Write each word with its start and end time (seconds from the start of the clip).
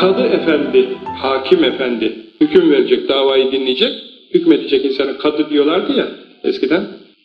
Kadı 0.00 0.22
efendi, 0.22 0.88
hakim 1.18 1.64
efendi 1.64 2.12
hüküm 2.40 2.70
verecek, 2.70 3.08
davayı 3.08 3.52
dinleyecek, 3.52 3.92
hükmedecek 4.34 4.84
insanı 4.84 5.18
kadı 5.18 5.50
diyorlardı 5.50 5.92
ya 5.92 6.08
eskiden. 6.44 6.84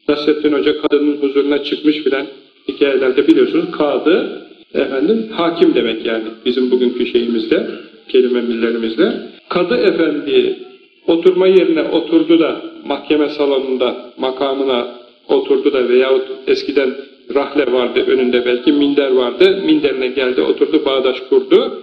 Nasrettin 0.09 0.53
Hoca 0.53 0.81
kadının 0.81 1.17
huzuruna 1.17 1.63
çıkmış 1.63 1.97
filan 1.97 2.25
hikayelerde 2.67 3.27
biliyorsunuz 3.27 3.71
kadı 3.71 4.41
efendim 4.73 5.29
hakim 5.31 5.75
demek 5.75 6.05
yani 6.05 6.23
bizim 6.45 6.71
bugünkü 6.71 7.05
şeyimizde, 7.05 7.67
kelime 8.09 8.41
millerimizde. 8.41 9.13
Kadı 9.49 9.75
efendi 9.75 10.59
oturma 11.07 11.47
yerine 11.47 11.81
oturdu 11.83 12.39
da 12.39 12.61
mahkeme 12.85 13.29
salonunda 13.29 13.95
makamına 14.17 14.87
oturdu 15.27 15.73
da 15.73 15.89
veyahut 15.89 16.23
eskiden 16.47 16.95
rahle 17.35 17.71
vardı 17.71 18.03
önünde 18.07 18.45
belki 18.45 18.71
minder 18.71 19.11
vardı 19.11 19.61
minderine 19.65 20.07
geldi 20.07 20.41
oturdu 20.41 20.85
bağdaş 20.85 21.19
kurdu 21.29 21.82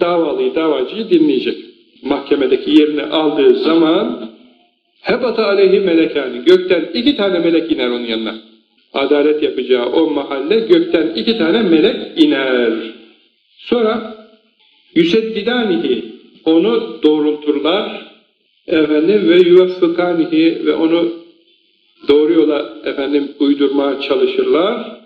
davalıyı 0.00 0.54
davacıyı 0.54 1.10
dinleyecek. 1.10 1.56
Mahkemedeki 2.02 2.70
yerini 2.70 3.02
aldığı 3.02 3.58
zaman 3.58 4.30
hebata 5.00 5.46
aleyhi 5.46 5.80
melekani 5.80 6.44
gökten 6.44 6.88
iki 6.94 7.16
tane 7.16 7.38
melek 7.38 7.72
iner 7.72 7.88
onun 7.88 8.04
yanına. 8.04 8.34
Adalet 8.92 9.42
yapacağı 9.42 9.86
o 9.86 10.10
mahalle 10.10 10.60
gökten 10.60 11.12
iki 11.16 11.38
tane 11.38 11.62
melek 11.62 12.22
iner. 12.24 12.72
Sonra 13.58 14.14
yüseddidanihi 14.94 16.04
onu 16.44 16.98
doğrulturlar. 17.02 18.10
Efendim 18.66 19.28
ve 19.28 19.36
yuveffıkanihi 19.36 20.66
ve 20.66 20.74
onu 20.74 21.12
doğru 22.08 22.32
yola 22.32 22.74
efendim 22.84 23.28
uydurmaya 23.40 24.00
çalışırlar. 24.00 25.00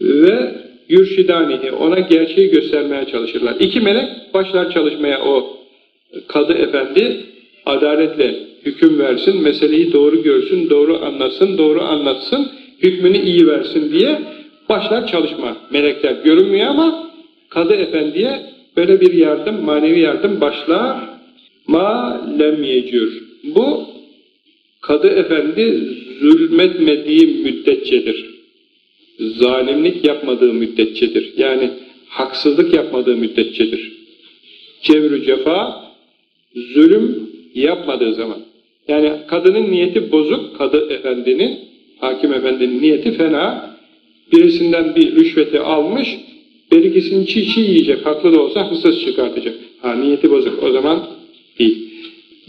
Ve 0.00 0.54
yürşidanihi 0.88 1.72
ona 1.72 1.98
gerçeği 1.98 2.50
göstermeye 2.50 3.04
çalışırlar. 3.04 3.54
İki 3.60 3.80
melek 3.80 4.08
başlar 4.34 4.70
çalışmaya 4.70 5.22
o 5.24 5.56
kadı 6.28 6.52
efendi 6.52 7.20
adaletle 7.66 8.34
hüküm 8.64 8.98
versin, 8.98 9.42
meseleyi 9.42 9.92
doğru 9.92 10.22
görsün, 10.22 10.70
doğru 10.70 11.04
anlasın, 11.04 11.58
doğru 11.58 11.82
anlatsın, 11.82 12.48
hükmünü 12.82 13.18
iyi 13.18 13.46
versin 13.46 13.92
diye 13.92 14.22
başlar 14.68 15.06
çalışma. 15.06 15.56
Melekler 15.70 16.12
görünmüyor 16.24 16.66
ama 16.66 17.10
kadı 17.48 17.74
efendiye 17.74 18.40
böyle 18.76 19.00
bir 19.00 19.12
yardım, 19.12 19.64
manevi 19.64 20.00
yardım 20.00 20.40
başlar. 20.40 20.96
Ma 21.66 22.20
lem 22.38 22.62
yecür. 22.62 23.22
Bu 23.44 23.84
kadı 24.80 25.08
efendi 25.08 25.94
zulmetmediği 26.20 27.26
müddetçedir. 27.44 28.27
Zalimlik 29.36 30.04
yapmadığı 30.04 30.52
müddetçedir. 30.52 31.32
Yani 31.36 31.70
haksızlık 32.08 32.74
yapmadığı 32.74 33.16
müddetçedir. 33.16 33.92
Cevru 34.82 35.22
cefa, 35.22 35.84
zulüm 36.54 37.30
yapmadığı 37.54 38.14
zaman. 38.14 38.38
Yani 38.88 39.12
kadının 39.26 39.70
niyeti 39.70 40.12
bozuk, 40.12 40.58
kadı 40.58 40.92
efendinin, 40.92 41.58
hakim 42.00 42.32
efendinin 42.32 42.82
niyeti 42.82 43.12
fena. 43.12 43.78
Birisinden 44.32 44.96
bir 44.96 45.16
rüşveti 45.16 45.60
almış, 45.60 46.08
berikisini 46.72 47.26
çiğ 47.26 47.46
çiğ 47.46 47.60
yiyecek, 47.60 48.06
haklı 48.06 48.32
da 48.32 48.42
olsa 48.42 48.70
hırsız 48.70 49.00
çıkartacak. 49.00 49.54
Ha 49.82 49.94
niyeti 49.94 50.30
bozuk, 50.30 50.62
o 50.62 50.72
zaman 50.72 51.06
değil. 51.58 51.88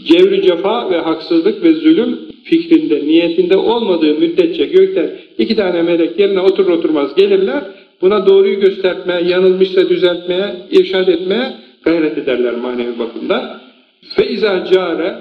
Cevri 0.04 0.42
cefa 0.42 0.90
ve 0.90 0.96
haksızlık 0.96 1.62
ve 1.62 1.72
zulüm 1.72 2.18
fikrinde, 2.44 3.06
niyetinde 3.06 3.56
olmadığı 3.56 4.14
müddetçe 4.14 4.64
gökten 4.64 5.10
iki 5.38 5.56
tane 5.56 5.82
melek 5.82 6.18
yerine 6.18 6.40
oturur 6.40 6.70
oturmaz 6.70 7.14
gelirler. 7.14 7.62
Buna 8.02 8.26
doğruyu 8.26 8.60
göstermeye, 8.60 9.20
yanılmışsa 9.20 9.88
düzeltmeye, 9.88 10.56
irşad 10.70 11.08
etmeye 11.08 11.52
gayret 11.82 12.18
ederler 12.18 12.54
manevi 12.54 12.98
bakımda. 12.98 13.60
Ve 14.18 14.28
izâ 14.28 14.64
care 14.64 15.16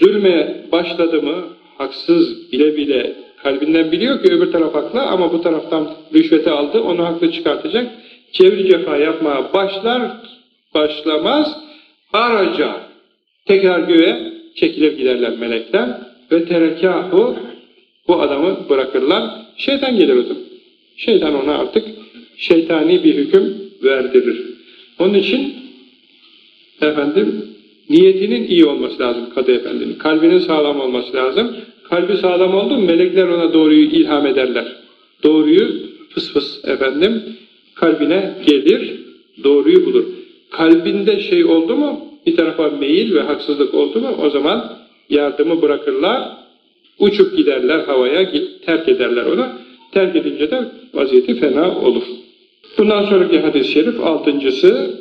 zulme 0.00 0.64
başladı 0.72 1.22
mı, 1.22 1.44
haksız 1.78 2.52
bile 2.52 2.76
bile 2.76 3.12
kalbinden 3.42 3.92
biliyor 3.92 4.22
ki 4.22 4.32
öbür 4.32 4.52
taraf 4.52 4.74
haklı 4.74 5.00
ama 5.00 5.32
bu 5.32 5.42
taraftan 5.42 5.88
rüşveti 6.14 6.50
aldı, 6.50 6.80
onu 6.80 7.04
haklı 7.04 7.32
çıkartacak. 7.32 7.86
Çeviri 8.32 8.70
cefa 8.70 8.96
yapmaya 8.96 9.52
başlar, 9.54 10.02
başlamaz, 10.74 11.58
araca 12.12 12.76
tekrar 13.46 13.80
göğe 13.80 14.32
çekilir 14.54 14.98
giderler 14.98 15.38
melekler 15.38 16.07
ve 16.32 16.44
terekâhu 16.44 17.36
bu 18.08 18.20
adamı 18.20 18.68
bırakırlar. 18.68 19.30
Şeytan 19.56 19.96
gelir 19.96 20.16
o. 20.16 20.24
Şeytan 20.96 21.44
ona 21.44 21.58
artık 21.58 21.84
şeytani 22.36 23.04
bir 23.04 23.14
hüküm 23.14 23.54
verdirir. 23.82 24.42
Onun 24.98 25.14
için 25.14 25.54
efendim 26.80 27.44
niyetinin 27.90 28.46
iyi 28.46 28.64
olması 28.64 28.98
lazım 28.98 29.30
Kadı 29.34 29.52
Efendi'nin. 29.52 29.94
Kalbinin 29.94 30.38
sağlam 30.38 30.80
olması 30.80 31.16
lazım. 31.16 31.56
Kalbi 31.88 32.16
sağlam 32.16 32.54
oldu 32.54 32.74
mu 32.74 32.86
melekler 32.86 33.28
ona 33.28 33.52
doğruyu 33.52 33.84
ilham 33.84 34.26
ederler. 34.26 34.76
Doğruyu 35.22 35.68
fıs 36.10 36.32
fıs 36.32 36.64
efendim 36.64 37.22
kalbine 37.74 38.34
gelir, 38.46 39.00
doğruyu 39.44 39.86
bulur. 39.86 40.04
Kalbinde 40.50 41.20
şey 41.20 41.44
oldu 41.44 41.76
mu, 41.76 42.00
bir 42.26 42.36
tarafa 42.36 42.70
meyil 42.70 43.14
ve 43.14 43.20
haksızlık 43.20 43.74
oldu 43.74 44.00
mu 44.00 44.16
o 44.22 44.30
zaman 44.30 44.77
yardımı 45.10 45.62
bırakırlar, 45.62 46.28
uçup 46.98 47.36
giderler 47.36 47.78
havaya, 47.78 48.32
terk 48.66 48.88
ederler 48.88 49.24
onu. 49.24 49.46
Terk 49.92 50.16
edince 50.16 50.50
de 50.50 50.64
vaziyeti 50.94 51.34
fena 51.34 51.78
olur. 51.78 52.02
Bundan 52.78 53.04
sonraki 53.04 53.40
hadis-i 53.40 53.72
şerif 53.72 54.00
altıncısı 54.00 54.98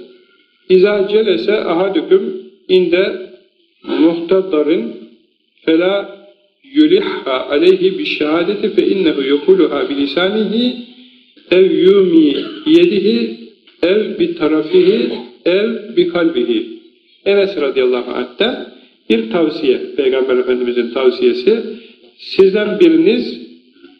İzâ 0.69 1.07
celese 1.07 1.63
ahadüküm 1.63 2.51
inde 2.67 3.31
muhtadarin 3.83 4.95
fela 5.65 6.17
yulihha 6.63 7.47
aleyhi 7.49 7.99
bi 7.99 8.05
şehadeti 8.05 8.69
fe 8.69 8.87
innehu 8.87 9.21
yekuluha 9.21 9.89
bi 9.89 9.97
lisanihi 9.97 10.75
ev 11.51 11.71
yumi 11.71 12.35
yedihi 12.65 13.37
ev 13.83 14.19
bi 14.19 14.35
tarafihi 14.35 15.11
ev 15.45 15.95
bi 15.95 16.07
kalbihi 16.07 16.77
Enes 17.25 17.57
radıyallahu 17.57 18.11
anh'ten 18.11 18.76
bir 19.09 19.29
tavsiye, 19.31 19.81
Peygamber 19.97 20.37
Efendimizin 20.37 20.89
tavsiyesi, 20.91 21.61
sizden 22.17 22.79
biriniz 22.79 23.41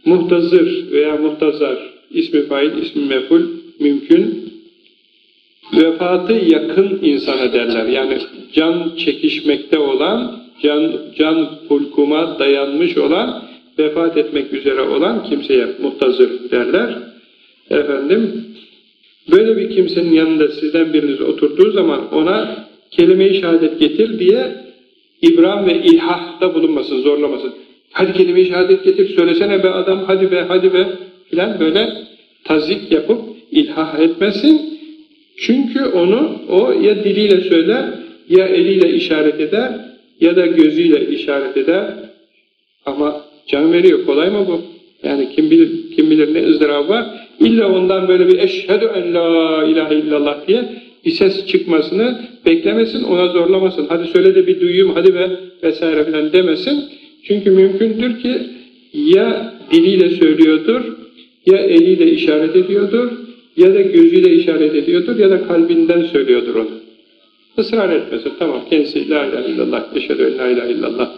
muhtazır 0.05 0.91
veya 0.91 1.15
muhtazar, 1.15 1.77
ismi 2.11 2.41
fail, 2.41 2.77
ismi 2.77 3.05
meful, 3.05 3.41
mümkün, 3.79 4.53
vefatı 5.73 6.33
yakın 6.33 6.99
insana 7.01 7.53
derler. 7.53 7.85
Yani 7.85 8.17
can 8.53 8.91
çekişmekte 8.97 9.79
olan, 9.79 10.39
can, 10.63 10.93
can 11.17 11.49
hulkuma 11.67 12.39
dayanmış 12.39 12.97
olan, 12.97 13.43
vefat 13.79 14.17
etmek 14.17 14.53
üzere 14.53 14.81
olan 14.81 15.23
kimseye 15.23 15.67
muhtazır 15.81 16.51
derler. 16.51 16.97
Efendim, 17.69 18.45
böyle 19.31 19.57
bir 19.57 19.75
kimsenin 19.75 20.13
yanında 20.13 20.47
sizden 20.47 20.93
biriniz 20.93 21.21
oturduğu 21.21 21.71
zaman 21.71 22.13
ona 22.13 22.67
kelime-i 22.91 23.33
şehadet 23.33 23.79
getir 23.79 24.19
diye 24.19 24.66
İbrahim 25.21 25.67
ve 25.67 25.73
ilhahda 25.73 26.53
bulunmasın, 26.53 27.01
zorlamasın. 27.01 27.53
Hadi 27.91 28.13
kelime-i 28.13 28.45
şehadet 28.45 28.83
getir, 28.83 29.15
söylesene 29.15 29.63
be 29.63 29.69
adam, 29.69 30.03
hadi 30.07 30.31
be, 30.31 30.45
hadi 30.47 30.73
be 30.73 30.87
filan 31.29 31.59
böyle 31.59 31.93
tazik 32.43 32.91
yapıp 32.91 33.21
ilhah 33.51 33.99
etmesin. 33.99 34.61
Çünkü 35.37 35.85
onu 35.85 36.41
o 36.49 36.71
ya 36.71 37.03
diliyle 37.03 37.41
söyler, 37.41 37.85
ya 38.29 38.45
eliyle 38.45 38.93
işaret 38.93 39.39
eder, 39.39 39.71
ya 40.21 40.35
da 40.35 40.45
gözüyle 40.45 41.07
işaret 41.07 41.57
eder. 41.57 41.93
Ama 42.85 43.21
can 43.47 43.73
veriyor, 43.73 44.05
kolay 44.05 44.29
mı 44.29 44.45
bu? 44.47 44.61
Yani 45.03 45.29
kim 45.35 45.51
bilir, 45.51 45.95
kim 45.95 46.11
bilir 46.11 46.33
ne 46.33 46.47
ızdırabı 46.47 46.89
var. 46.89 47.05
İlla 47.39 47.71
ondan 47.71 48.07
böyle 48.07 48.27
bir 48.27 48.39
eşhedü 48.39 48.91
en 48.95 49.13
la 49.13 49.63
ilahe 49.63 49.95
illallah 49.95 50.47
diye 50.47 50.63
bir 51.05 51.11
ses 51.11 51.47
çıkmasını 51.47 52.21
beklemesin, 52.45 53.03
ona 53.03 53.27
zorlamasın. 53.27 53.85
Hadi 53.89 54.07
söyle 54.07 54.35
de 54.35 54.47
bir 54.47 54.61
duyayım, 54.61 54.91
hadi 54.93 55.15
be 55.15 55.39
vesaire 55.63 56.05
filan 56.05 56.33
demesin. 56.33 56.83
Çünkü 57.23 57.51
mümkündür 57.51 58.19
ki 58.19 58.41
ya 58.93 59.53
diliyle 59.71 60.09
söylüyordur, 60.09 60.81
ya 61.45 61.57
eliyle 61.57 62.11
işaret 62.11 62.55
ediyordur, 62.55 63.11
ya 63.57 63.73
da 63.73 63.81
gözüyle 63.81 64.33
işaret 64.33 64.75
ediyordur, 64.75 65.19
ya 65.19 65.29
da 65.29 65.47
kalbinden 65.47 66.01
söylüyordur 66.01 66.55
onu. 66.55 66.69
Israr 67.57 67.89
etmesin, 67.89 68.31
tamam 68.39 68.61
kendisi 68.69 69.09
la 69.09 69.25
ilahe 69.25 69.51
illallah, 69.51 69.95
eşhedü 69.95 70.37
la 70.37 70.47
ilahe 70.47 70.71
illallah 70.71 71.09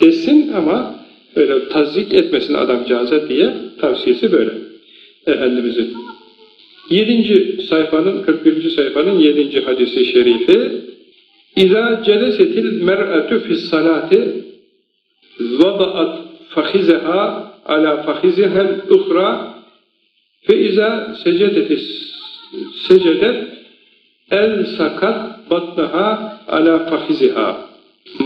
desin 0.00 0.52
ama 0.56 0.94
öyle 1.36 1.68
tazik 1.68 2.14
etmesin 2.14 2.54
adamcağıza 2.54 3.28
diye 3.28 3.54
tavsiyesi 3.80 4.32
böyle. 4.32 4.50
Efendimizin 5.26 5.96
Yedinci 6.90 7.62
sayfanın, 7.68 8.22
41. 8.22 8.70
sayfanın 8.70 9.18
yedinci 9.18 9.60
hadisi 9.60 10.04
şerifi 10.04 10.72
İzâ 11.56 12.02
celesetil 12.04 12.82
mer'atü 12.82 13.40
fissalâti 13.40 14.44
vada'at 15.40 16.18
fahizeha 16.54 17.52
ala 17.66 18.02
fahizehel 18.02 18.80
uhra 18.90 19.54
fe 20.46 20.54
izâ 20.68 21.16
secedetis 21.24 21.86
secedet 22.88 23.38
el 24.30 24.64
sakat 24.76 25.50
batnaha 25.50 26.08
ala 26.48 26.78
fahiziha 26.90 27.48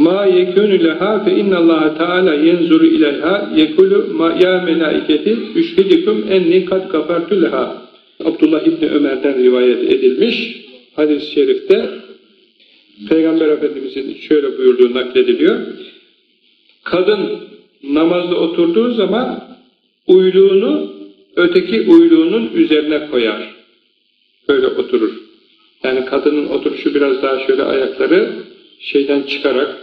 ma 0.05 0.27
yekûnü 0.27 0.85
leha 0.85 1.25
fe 1.25 1.31
innallaha 1.41 1.89
teala 1.99 2.35
yenzuru 2.35 2.87
ileyha 2.87 3.51
yekulu 3.57 3.99
ma 4.19 4.29
ya 4.45 4.55
melaiketi 4.61 5.33
üşhidikum 5.61 6.17
enni 6.35 6.65
kad 6.65 6.91
gafartu 6.93 7.43
leha 7.43 7.84
Abdullah 8.21 8.67
İbni 8.67 8.91
Ömer'den 8.91 9.45
rivayet 9.45 9.93
edilmiş 9.93 10.57
hadis-i 10.97 11.31
şerifte 11.31 11.91
Peygamber 13.09 13.49
Efendimiz'in 13.49 14.15
şöyle 14.15 14.59
buyurduğu 14.59 14.95
naklediliyor. 14.95 15.61
Kadın 16.85 17.31
namazda 17.83 18.37
oturduğu 18.37 18.95
zaman 18.95 19.45
uyluğunu 20.07 20.93
öteki 21.37 21.81
uyluğunun 21.81 22.51
üzerine 22.55 23.11
koyar. 23.11 23.55
Böyle 24.49 24.67
oturur. 24.67 25.13
Yani 25.83 26.05
kadının 26.05 26.49
oturuşu 26.49 26.95
biraz 26.95 27.23
daha 27.23 27.47
şöyle 27.47 27.63
ayakları 27.63 28.33
şeyden 28.81 29.23
çıkarak 29.23 29.77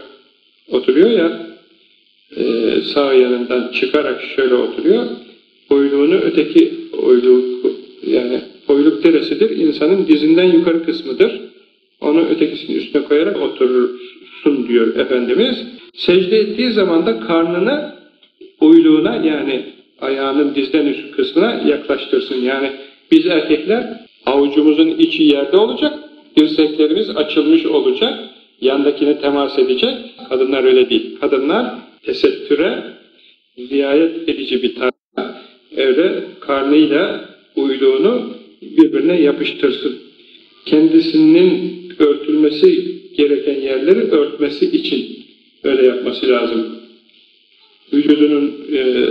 oturuyor 0.72 1.10
ya, 1.10 1.48
e, 2.38 2.82
sağ 2.82 3.14
yanından 3.14 3.72
çıkarak 3.72 4.24
şöyle 4.36 4.54
oturuyor, 4.56 5.06
oyluğunu 5.70 6.16
öteki 6.16 6.74
oyluk, 6.98 7.51
yani 8.12 8.42
oyluk 8.68 9.06
neresidir? 9.06 9.50
İnsanın 9.50 10.08
dizinden 10.08 10.52
yukarı 10.52 10.86
kısmıdır. 10.86 11.42
Onu 12.02 12.26
ötekisinin 12.26 12.78
üstüne 12.78 13.04
koyarak 13.04 13.42
oturursun 13.42 14.68
diyor 14.68 14.96
Efendimiz. 14.96 15.64
Secde 15.94 16.40
ettiği 16.40 16.72
zaman 16.72 17.06
da 17.06 17.20
karnını 17.20 17.96
uyluğuna 18.62 19.16
yani 19.16 19.66
ayağının 20.02 20.56
dizden 20.56 20.86
üst 20.86 21.12
kısmına 21.12 21.62
yaklaştırsın. 21.66 22.36
Yani 22.36 22.72
biz 23.12 23.28
erkekler 23.28 23.88
avucumuzun 24.26 24.88
içi 24.88 25.24
yerde 25.24 25.58
olacak, 25.58 25.94
dirseklerimiz 26.38 27.10
açılmış 27.10 27.66
olacak, 27.66 28.20
yandakine 28.62 29.20
temas 29.20 29.60
edecek. 29.60 29.96
Kadınlar 30.30 30.64
öyle 30.64 30.90
değil. 30.90 31.20
Kadınlar 31.20 31.76
tesettüre 32.04 32.84
riayet 33.58 34.30
edici 34.30 34.64
bir 34.64 34.76
tarz. 34.76 34.92
Öyle 35.78 36.24
karnıyla 36.40 37.31
uyluğunu 37.56 38.30
birbirine 38.62 39.22
yapıştırsın. 39.22 39.96
Kendisinin 40.66 41.82
örtülmesi 42.00 42.96
gereken 43.18 43.62
yerleri 43.62 44.00
örtmesi 44.00 44.66
için 44.66 45.26
öyle 45.64 45.86
yapması 45.86 46.28
lazım. 46.28 46.68
Vücudunun 47.94 48.54
e, 48.74 49.08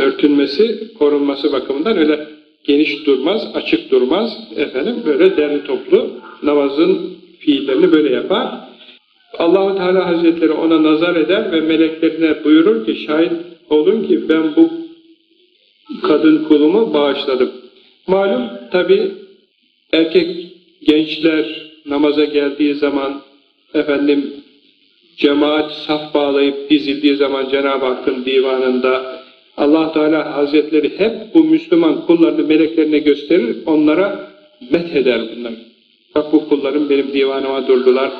örtülmesi, 0.00 0.94
korunması 0.98 1.52
bakımından 1.52 1.98
öyle 1.98 2.28
geniş 2.64 3.06
durmaz, 3.06 3.42
açık 3.54 3.90
durmaz. 3.90 4.38
Efendim 4.56 4.96
böyle 5.06 5.36
derli 5.36 5.64
toplu 5.64 6.10
namazın 6.42 7.10
fiillerini 7.38 7.92
böyle 7.92 8.14
yapar. 8.14 8.48
Allahu 9.38 9.76
Teala 9.76 10.06
Hazretleri 10.06 10.52
ona 10.52 10.82
nazar 10.82 11.16
eder 11.16 11.52
ve 11.52 11.60
meleklerine 11.60 12.44
buyurur 12.44 12.86
ki 12.86 12.96
şahit 12.96 13.32
olun 13.70 14.02
ki 14.02 14.28
ben 14.28 14.56
bu 14.56 14.70
kadın 16.02 16.44
kulumu 16.44 16.94
bağışladım. 16.94 17.61
Malum 18.06 18.42
tabi 18.72 19.12
erkek 19.92 20.46
gençler 20.82 21.72
namaza 21.86 22.24
geldiği 22.24 22.74
zaman 22.74 23.20
efendim 23.74 24.32
cemaat 25.16 25.72
saf 25.72 26.14
bağlayıp 26.14 26.70
dizildiği 26.70 27.16
zaman 27.16 27.48
Cenab-ı 27.48 27.86
Hakk'ın 27.86 28.24
divanında 28.24 29.22
allah 29.56 29.92
Teala 29.92 30.36
Hazretleri 30.36 30.98
hep 30.98 31.12
bu 31.34 31.44
Müslüman 31.44 32.06
kullarını 32.06 32.46
meleklerine 32.46 32.98
gösterir, 32.98 33.56
onlara 33.66 34.30
met 34.70 34.96
eder 34.96 35.20
bunlar. 35.36 35.52
Bak 36.14 36.32
bu 36.32 36.48
kullarım 36.48 36.90
benim 36.90 37.12
divanıma 37.12 37.68
durdular, 37.68 38.12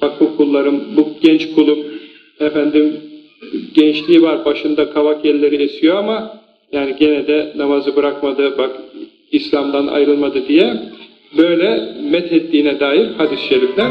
Bak 0.00 0.20
bu 0.20 0.36
kullarım, 0.36 0.96
bu 0.96 1.08
genç 1.20 1.54
kulum 1.54 1.78
efendim 2.40 3.00
gençliği 3.74 4.22
var 4.22 4.44
başında 4.44 4.90
kavak 4.90 5.24
yerleri 5.24 5.62
esiyor 5.62 5.96
ama 5.96 6.40
yani 6.72 6.96
gene 6.98 7.26
de 7.26 7.52
namazı 7.56 7.96
bırakmadı 7.96 8.58
bak 8.58 8.70
İslam'dan 9.32 9.86
ayrılmadı 9.86 10.48
diye 10.48 10.76
böyle 11.36 11.92
methettiğine 12.10 12.80
dair 12.80 13.06
hadis-i 13.18 13.48
şerifler 13.48 13.90